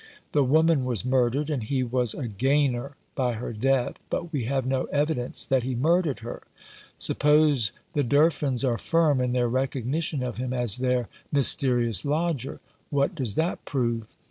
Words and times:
The 0.31 0.43
woman 0.43 0.83
was 0.83 1.05
murdered, 1.05 1.51
and 1.51 1.61
he 1.61 1.83
was 1.83 2.15
a 2.15 2.27
gainer 2.27 2.95
by 3.13 3.33
her 3.33 3.53
death; 3.53 3.97
but 4.09 4.33
we 4.33 4.45
have 4.45 4.65
no 4.65 4.85
evidence 4.85 5.45
that 5.45 5.61
he 5.61 5.75
murdered 5.75 6.21
her. 6.21 6.41
Suppose 6.97 7.71
the 7.93 8.03
Durfins 8.03 8.63
are 8.67 8.79
firm 8.79 9.21
in 9.21 9.33
their 9.33 9.47
recognition 9.47 10.23
of 10.23 10.37
him 10.37 10.53
as 10.53 10.79
their 10.79 11.07
mysterious 11.31 12.03
lodger. 12.03 12.59
What 12.89 13.13
does 13.13 13.35
that 13.35 13.63
prove 13.63 14.07